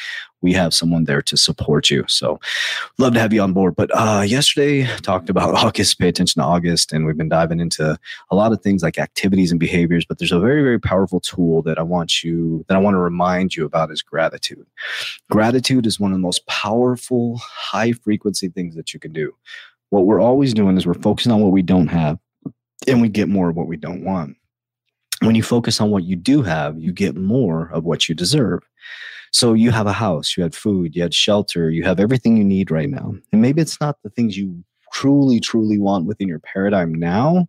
We 0.44 0.52
have 0.52 0.74
someone 0.74 1.04
there 1.04 1.22
to 1.22 1.38
support 1.38 1.88
you. 1.88 2.04
So, 2.06 2.38
love 2.98 3.14
to 3.14 3.20
have 3.20 3.32
you 3.32 3.40
on 3.40 3.54
board. 3.54 3.74
But 3.74 3.90
uh, 3.94 4.20
yesterday, 4.26 4.86
talked 4.98 5.30
about 5.30 5.54
August, 5.64 5.98
pay 5.98 6.08
attention 6.08 6.42
to 6.42 6.46
August, 6.46 6.92
and 6.92 7.06
we've 7.06 7.16
been 7.16 7.30
diving 7.30 7.60
into 7.60 7.98
a 8.30 8.36
lot 8.36 8.52
of 8.52 8.60
things 8.60 8.82
like 8.82 8.98
activities 8.98 9.50
and 9.50 9.58
behaviors. 9.58 10.04
But 10.04 10.18
there's 10.18 10.32
a 10.32 10.38
very, 10.38 10.62
very 10.62 10.78
powerful 10.78 11.20
tool 11.20 11.62
that 11.62 11.78
I 11.78 11.82
want 11.82 12.22
you, 12.22 12.62
that 12.68 12.76
I 12.76 12.80
want 12.80 12.94
to 12.94 12.98
remind 12.98 13.56
you 13.56 13.64
about 13.64 13.90
is 13.90 14.02
gratitude. 14.02 14.66
Gratitude 15.30 15.86
is 15.86 15.98
one 15.98 16.12
of 16.12 16.18
the 16.18 16.22
most 16.22 16.46
powerful, 16.46 17.38
high 17.38 17.92
frequency 17.92 18.48
things 18.48 18.76
that 18.76 18.92
you 18.92 19.00
can 19.00 19.14
do. 19.14 19.34
What 19.88 20.04
we're 20.04 20.20
always 20.20 20.52
doing 20.52 20.76
is 20.76 20.86
we're 20.86 20.92
focusing 20.92 21.32
on 21.32 21.40
what 21.40 21.52
we 21.52 21.62
don't 21.62 21.88
have 21.88 22.18
and 22.86 23.00
we 23.00 23.08
get 23.08 23.30
more 23.30 23.48
of 23.48 23.56
what 23.56 23.66
we 23.66 23.78
don't 23.78 24.04
want. 24.04 24.36
When 25.20 25.34
you 25.34 25.42
focus 25.42 25.80
on 25.80 25.90
what 25.90 26.04
you 26.04 26.16
do 26.16 26.42
have, 26.42 26.78
you 26.78 26.92
get 26.92 27.16
more 27.16 27.70
of 27.72 27.84
what 27.84 28.10
you 28.10 28.14
deserve. 28.14 28.60
So 29.34 29.52
you 29.52 29.72
have 29.72 29.88
a 29.88 29.92
house, 29.92 30.36
you 30.36 30.44
had 30.44 30.54
food, 30.54 30.94
you 30.94 31.02
had 31.02 31.12
shelter, 31.12 31.68
you 31.68 31.82
have 31.82 31.98
everything 31.98 32.36
you 32.36 32.44
need 32.44 32.70
right 32.70 32.88
now. 32.88 33.14
And 33.32 33.42
maybe 33.42 33.60
it's 33.60 33.80
not 33.80 33.98
the 34.04 34.10
things 34.10 34.36
you 34.38 34.64
truly, 34.92 35.40
truly 35.40 35.76
want 35.76 36.06
within 36.06 36.28
your 36.28 36.38
paradigm 36.38 36.94
now, 36.94 37.48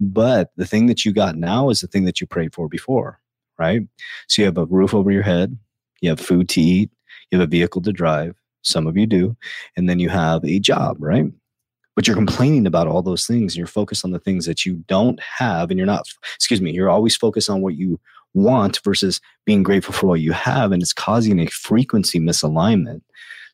but 0.00 0.50
the 0.56 0.66
thing 0.66 0.86
that 0.86 1.04
you 1.04 1.12
got 1.12 1.36
now 1.36 1.70
is 1.70 1.80
the 1.80 1.86
thing 1.86 2.04
that 2.04 2.20
you 2.20 2.26
prayed 2.26 2.52
for 2.52 2.68
before, 2.68 3.20
right? 3.60 3.82
So 4.26 4.42
you 4.42 4.46
have 4.46 4.58
a 4.58 4.66
roof 4.66 4.92
over 4.92 5.12
your 5.12 5.22
head, 5.22 5.56
you 6.00 6.08
have 6.08 6.18
food 6.18 6.48
to 6.50 6.60
eat, 6.60 6.90
you 7.30 7.38
have 7.38 7.46
a 7.46 7.50
vehicle 7.50 7.82
to 7.82 7.92
drive. 7.92 8.34
Some 8.62 8.88
of 8.88 8.96
you 8.96 9.06
do. 9.06 9.36
And 9.76 9.88
then 9.88 10.00
you 10.00 10.08
have 10.08 10.44
a 10.44 10.58
job, 10.58 10.96
right? 10.98 11.26
But 11.94 12.06
you're 12.06 12.16
complaining 12.16 12.66
about 12.66 12.88
all 12.88 13.02
those 13.02 13.26
things 13.26 13.52
and 13.52 13.58
you're 13.58 13.66
focused 13.66 14.04
on 14.04 14.10
the 14.10 14.18
things 14.18 14.46
that 14.46 14.66
you 14.66 14.74
don't 14.88 15.20
have 15.20 15.70
and 15.70 15.78
you're 15.78 15.86
not 15.86 16.06
excuse 16.34 16.60
me 16.60 16.72
you're 16.72 16.90
always 16.90 17.16
focused 17.16 17.50
on 17.50 17.60
what 17.60 17.76
you 17.76 17.98
want 18.34 18.80
versus 18.84 19.20
being 19.44 19.62
grateful 19.62 19.94
for 19.94 20.08
what 20.08 20.20
you 20.20 20.32
have 20.32 20.72
and 20.72 20.82
it's 20.82 20.92
causing 20.92 21.38
a 21.38 21.46
frequency 21.46 22.20
misalignment. 22.20 23.00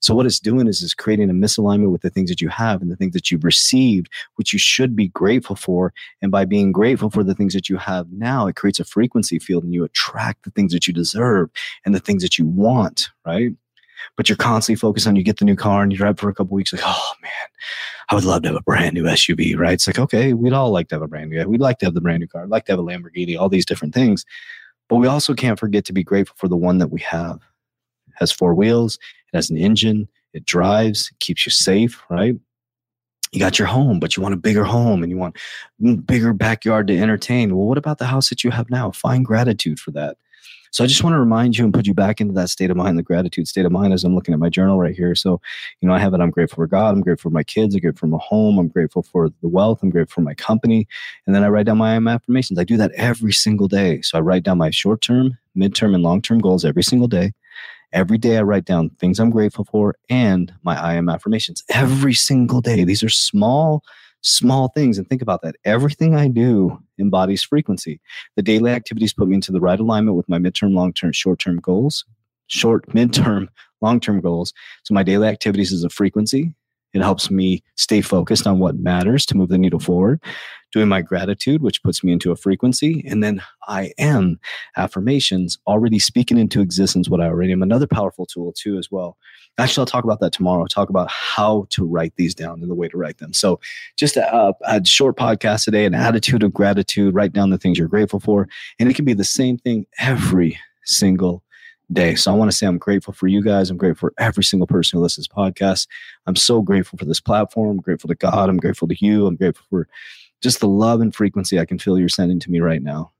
So 0.03 0.15
what 0.15 0.25
it's 0.25 0.41
doing 0.41 0.67
is 0.67 0.81
is 0.81 0.95
creating 0.95 1.29
a 1.29 1.35
misalignment 1.35 1.93
with 1.93 2.01
the 2.01 2.09
things 2.09 2.31
that 2.31 2.41
you 2.41 2.49
have 2.49 2.81
and 2.81 2.91
the 2.91 2.97
things 2.97 3.13
that 3.13 3.31
you've 3.31 3.45
received 3.45 4.09
which 4.37 4.55
you 4.55 4.59
should 4.59 4.97
be 4.97 5.09
grateful 5.09 5.55
for. 5.57 5.93
And 6.23 6.33
by 6.33 6.47
being 6.47 6.73
grateful 6.73 7.11
for 7.11 7.23
the 7.23 7.35
things 7.35 7.53
that 7.53 7.69
you 7.69 7.77
have 7.77 8.11
now 8.11 8.47
it 8.47 8.57
creates 8.57 8.81
a 8.81 8.85
frequency 8.85 9.39
field 9.39 9.63
and 9.63 9.75
you 9.75 9.85
attract 9.85 10.45
the 10.45 10.51
things 10.51 10.73
that 10.73 10.87
you 10.87 10.95
deserve 10.95 11.51
and 11.85 11.95
the 11.95 12.01
things 12.01 12.23
that 12.23 12.39
you 12.39 12.47
want 12.47 13.11
right? 13.27 13.53
But 14.17 14.31
you're 14.31 14.37
constantly 14.37 14.81
focused 14.81 15.07
on 15.07 15.17
you 15.17 15.23
get 15.23 15.39
the 15.39 15.45
new 15.45 15.57
car 15.57 15.83
and 15.83 15.93
you 15.93 15.99
drive 15.99 16.19
for 16.19 16.31
a 16.31 16.35
couple 16.35 16.57
weeks 16.57 16.73
like 16.73 16.83
oh 16.85 17.13
man 17.23 17.31
i 18.11 18.15
would 18.15 18.25
love 18.25 18.43
to 18.43 18.49
have 18.49 18.57
a 18.57 18.63
brand 18.63 18.95
new 18.95 19.05
suv 19.05 19.59
right 19.59 19.75
it's 19.75 19.87
like 19.87 19.99
okay 19.99 20.33
we'd 20.33 20.53
all 20.53 20.71
like 20.71 20.89
to 20.89 20.95
have 20.95 21.03
a 21.03 21.09
brand 21.09 21.31
new 21.31 21.49
we'd 21.49 21.61
like 21.61 21.79
to 21.79 21.87
have 21.87 21.95
the 21.95 22.01
brand 22.01 22.21
new 22.21 22.27
car 22.27 22.43
I'd 22.43 22.51
like 22.51 22.67
to 22.67 22.73
have 22.73 22.79
a 22.79 22.83
lamborghini 22.83 23.39
all 23.39 23.49
these 23.49 23.67
different 23.67 23.95
things 23.95 24.25
but 24.89 24.97
we 24.97 25.07
also 25.07 25.35
can't 25.35 25.59
forget 25.59 25.85
to 25.87 25.93
be 25.93 26.03
grateful 26.03 26.37
for 26.39 26.49
the 26.49 26.57
one 26.57 26.79
that 26.79 26.89
we 26.89 27.01
have 27.01 27.37
it 28.09 28.15
has 28.17 28.33
four 28.33 28.55
wheels 28.55 28.99
it 29.33 29.37
has 29.37 29.51
an 29.51 29.57
engine 29.57 30.09
it 30.33 30.45
drives 30.45 31.11
it 31.13 31.19
keeps 31.21 31.47
you 31.47 31.51
safe 31.51 32.03
right 32.11 32.37
you 33.33 33.39
got 33.39 33.59
your 33.59 33.69
home, 33.69 34.01
but 34.01 34.17
you 34.17 34.23
want 34.23 34.35
a 34.35 34.39
bigger 34.39 34.65
home 34.65 35.03
and 35.03 35.11
you 35.11 35.17
want 35.17 35.37
mm, 35.81 36.05
bigger 36.05 36.33
backyard 36.33 36.89
to 36.89 36.99
entertain. 36.99 37.57
Well, 37.57 37.67
what 37.67 37.79
about 37.79 37.99
the 37.99 38.07
house 38.07 38.29
that 38.31 38.43
you 38.43 38.51
have 38.51 38.71
now? 38.71 38.91
Find 38.91 39.25
gratitude 39.25 39.79
for 39.79 39.93
that. 39.93 40.17
So 40.73 40.85
I 40.85 40.87
just 40.87 41.03
want 41.03 41.15
to 41.15 41.19
remind 41.19 41.59
you 41.59 41.65
and 41.65 41.75
put 41.75 41.87
you 41.87 41.95
back 41.95 42.21
into 42.21 42.33
that 42.35 42.49
state 42.49 42.71
of 42.71 42.77
mind, 42.77 42.97
the 42.97 43.03
gratitude 43.03 43.49
state 43.49 43.67
of 43.67 43.73
mind 43.73 43.93
as 43.93 44.05
I'm 44.05 44.15
looking 44.15 44.33
at 44.33 44.41
my 44.41 44.49
journal 44.49 44.79
right 44.79 44.95
here. 44.95 45.15
So, 45.15 45.41
you 45.81 45.89
know, 45.89 45.95
I 45.95 45.99
have 45.99 46.15
it. 46.15 46.21
I'm 46.21 46.31
grateful 46.31 46.57
for 46.57 46.67
God. 46.69 46.95
I'm 46.95 47.01
grateful 47.01 47.31
for 47.31 47.35
my 47.35 47.43
kids. 47.43 47.75
I'm 47.75 47.81
grateful 47.81 48.07
for 48.07 48.13
my 48.13 48.23
home. 48.23 48.59
I'm 48.59 48.69
grateful 48.69 49.03
for 49.03 49.31
the 49.43 49.49
wealth. 49.49 49.81
I'm 49.83 49.91
grateful 49.91 50.15
for 50.15 50.21
my 50.21 50.35
company. 50.35 50.87
And 51.27 51.35
then 51.35 51.43
I 51.43 51.49
write 51.49 51.67
down 51.67 51.79
my 51.79 51.97
affirmations. 51.97 52.59
I 52.59 52.65
do 52.65 52.77
that 52.77 52.93
every 52.93 53.33
single 53.33 53.67
day. 53.67 54.01
So 54.03 54.17
I 54.17 54.21
write 54.21 54.45
down 54.45 54.59
my 54.59 54.71
short 54.71 55.01
term, 55.01 55.37
midterm, 55.57 55.95
and 55.95 56.05
long 56.05 56.23
term 56.23 56.39
goals 56.39 56.65
every 56.65 56.85
single 56.85 57.09
day. 57.09 57.33
Every 57.93 58.19
day 58.19 58.39
I 58.39 58.43
write 58.43 58.65
down 58.65 58.91
things 59.01 59.19
I'm 59.19 59.31
grateful 59.31 59.65
for 59.65 59.97
and 60.09 60.53
my 60.63 60.81
I 60.81 60.95
am 60.95 61.09
affirmations 61.09 61.65
every 61.71 62.15
single 62.15 62.61
day. 62.61 62.85
These 62.85 63.03
are 63.03 63.09
small 63.09 63.83
small 64.23 64.69
things 64.69 64.99
and 64.99 65.09
think 65.09 65.23
about 65.23 65.43
that. 65.43 65.57
Everything 65.65 66.15
I 66.15 66.29
do 66.29 66.79
embodies 66.99 67.43
frequency. 67.43 68.01
The 68.37 68.43
daily 68.43 68.71
activities 68.71 69.13
put 69.13 69.29
me 69.29 69.35
into 69.35 69.53
the 69.53 69.61
right 69.61 69.81
alignment 69.81 70.17
with 70.17 70.29
my 70.29 70.39
midterm, 70.39 70.75
long 70.75 70.93
term, 70.93 71.13
short 71.13 71.39
term 71.39 71.59
goals, 71.59 72.05
short, 72.47 72.87
midterm, 72.95 73.49
long 73.81 74.01
term 74.01 74.21
goals. 74.21 74.53
So 74.85 74.95
my 74.95 75.03
daily 75.03 75.29
activities 75.29 75.73
is 75.73 75.85
a 75.85 75.91
frequency. 75.91 76.55
It 76.93 77.03
helps 77.03 77.31
me 77.31 77.63
stay 77.77 78.01
focused 78.01 78.47
on 78.47 78.59
what 78.59 78.77
matters 78.77 79.25
to 79.27 79.37
move 79.37 79.49
the 79.49 79.59
needle 79.59 79.79
forward. 79.79 80.21
Doing 80.73 80.89
my 80.89 81.03
gratitude, 81.03 81.63
which 81.63 81.83
puts 81.83 82.05
me 82.05 82.13
into 82.13 82.31
a 82.31 82.37
frequency. 82.37 83.05
And 83.09 83.23
then 83.25 83.43
I 83.67 83.93
am 83.99 84.39
affirmations, 84.77 85.59
already 85.67 85.99
speaking 85.99 86.39
into 86.39 86.61
existence 86.61 87.09
what 87.09 87.21
I 87.21 87.27
already 87.27 87.53
am. 87.53 87.63
Another 87.63 87.87
powerful 87.87 88.27
tool, 88.27 88.53
too, 88.53 88.79
as 88.79 88.91
well. 88.91 89.17
Actually, 89.59 89.83
I'll 89.83 89.87
talk 89.87 90.05
about 90.05 90.21
that 90.21 90.33
tomorrow. 90.33 90.63
I'll 90.63 90.69
talk 90.69 90.89
about 90.89 91.11
how 91.11 91.67
to 91.71 91.85
write 91.85 92.15
these 92.17 92.35
down 92.35 92.63
and 92.63 92.71
the 92.71 92.75
way 92.75 92.89
to 92.89 92.97
write 92.97 93.19
them. 93.19 93.33
So, 93.33 93.61
just 93.97 94.17
a, 94.17 94.55
a 94.65 94.85
short 94.85 95.17
podcast 95.17 95.65
today, 95.65 95.85
an 95.85 95.95
attitude 95.95 96.43
of 96.43 96.53
gratitude, 96.53 97.15
write 97.15 97.33
down 97.33 97.51
the 97.51 97.59
things 97.59 97.79
you're 97.79 97.89
grateful 97.89 98.21
for. 98.21 98.49
And 98.79 98.89
it 98.89 98.95
can 98.95 99.05
be 99.05 99.13
the 99.13 99.25
same 99.25 99.59
thing 99.59 99.87
every 99.99 100.59
single 100.85 101.43
day. 101.93 102.15
So 102.15 102.33
I 102.33 102.35
want 102.35 102.51
to 102.51 102.57
say 102.57 102.67
I'm 102.67 102.79
grateful 102.79 103.13
for 103.13 103.27
you 103.27 103.43
guys. 103.43 103.71
I'm 103.71 103.77
grateful 103.77 104.09
for 104.09 104.15
every 104.19 104.45
single 104.45 104.67
person 104.67 104.97
who 104.97 105.03
listens 105.03 105.27
to 105.27 105.35
this 105.35 105.53
podcast. 105.53 105.87
I'm 106.27 106.37
so 106.37 106.63
grateful 106.63 106.99
for 106.99 107.05
this 107.05 107.21
platform. 107.21 107.71
I'm 107.71 107.81
grateful 107.81 108.09
to 108.09 108.15
God. 108.15 108.49
I'm 108.49 108.59
grateful 108.59 108.89
to 108.89 108.97
you. 109.05 109.27
I'm 109.27 109.37
grateful 109.37 109.65
for 109.71 109.89
just 110.41 110.61
the 110.61 110.69
love 110.69 111.01
and 111.01 111.15
frequency 111.15 111.59
I 111.59 111.67
can 111.67 111.79
feel 111.79 111.99
you're 111.99 112.09
sending 112.09 112.41
to 112.41 112.51
me 112.51 112.61
right 112.61 112.83
now. 112.83 113.13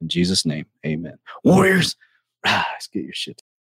In 0.00 0.08
Jesus' 0.08 0.44
name, 0.44 0.66
amen. 0.84 1.18
Warriors, 1.44 1.96
rise, 2.44 2.88
get 2.92 3.04
your 3.04 3.14
shit. 3.14 3.42